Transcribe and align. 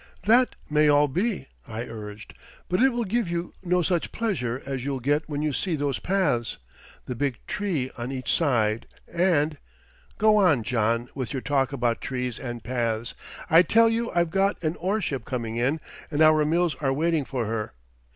"That 0.23 0.55
may 0.67 0.89
all 0.89 1.07
be," 1.07 1.45
I 1.67 1.83
urged, 1.83 2.33
"but 2.69 2.81
it 2.81 2.89
will 2.89 3.03
give 3.03 3.29
you 3.29 3.53
no 3.63 3.83
such 3.83 4.11
pleasure 4.11 4.59
as 4.65 4.83
you'll 4.83 4.99
get 4.99 5.29
when 5.29 5.43
you 5.43 5.53
see 5.53 5.75
those 5.75 5.99
paths 5.99 6.57
the 7.05 7.13
big 7.13 7.37
tree 7.45 7.91
on 7.99 8.11
each 8.11 8.33
side 8.33 8.87
and" 9.07 9.59
"Go 10.17 10.37
on, 10.37 10.63
John, 10.63 11.07
with 11.13 11.33
your 11.33 11.41
talk 11.43 11.71
about 11.71 12.01
trees 12.01 12.39
and 12.39 12.63
paths. 12.63 13.13
I 13.47 13.61
tell 13.61 13.89
you 13.89 14.11
I've 14.15 14.31
got 14.31 14.63
an 14.63 14.75
ore 14.77 15.01
ship 15.01 15.23
coming 15.23 15.57
in 15.57 15.79
and 16.09 16.19
our 16.23 16.43
mills 16.45 16.73
are 16.81 16.91
waiting 16.91 17.23
for 17.23 17.45
her." 17.45 17.75